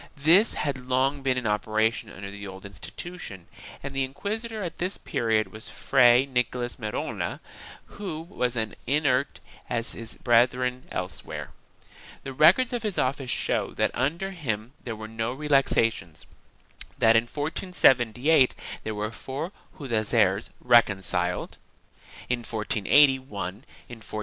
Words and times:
This 0.17 0.55
had 0.55 0.87
long 0.87 1.21
been 1.21 1.37
in 1.37 1.45
operation 1.45 2.09
under 2.09 2.31
the 2.31 2.47
old 2.47 2.63
insti 2.63 2.89
tution 2.93 3.43
and 3.83 3.93
the 3.93 4.03
inquisitor 4.03 4.63
at 4.63 4.79
this 4.79 4.97
period 4.97 5.49
was 5.51 5.69
Fray 5.69 6.25
Nicolas 6.25 6.77
Merola 6.77 7.39
who 7.85 8.21
was 8.21 8.57
as 8.57 8.69
inert 8.87 9.39
as 9.69 9.91
his 9.91 10.15
brethren 10.15 10.85
elsewhere. 10.91 11.51
The 12.23 12.33
records 12.33 12.73
of 12.73 12.81
his 12.81 12.97
office 12.97 13.29
show 13.29 13.75
that 13.75 13.91
under 13.93 14.31
him 14.31 14.73
there 14.81 14.95
were 14.95 15.07
no 15.07 15.33
relaxations; 15.33 16.25
that 16.97 17.15
in 17.15 17.25
1478 17.27 18.55
there 18.83 18.95
were 18.95 19.11
four 19.11 19.51
Judaizers 19.77 20.49
reconciled; 20.59 21.59
in 22.27 22.39
1480, 22.39 23.19
one; 23.19 23.27
in 23.27 23.29
1482, 23.29 23.29
two 23.29 23.37
and 23.37 23.37
in 23.37 23.97
1486, 23.99 24.11
one. 24.13 24.19